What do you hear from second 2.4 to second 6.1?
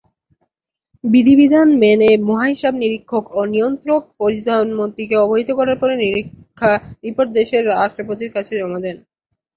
হিসাব নিরীক্ষক ও নিয়ন্ত্রক প্রধানমন্ত্রীকে অবহিত করার পরে